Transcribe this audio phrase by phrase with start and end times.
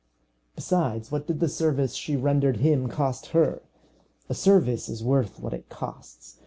[0.55, 3.61] Besides, what did the service she rendered him cost her?
[4.29, 6.39] A service is worth what it costs.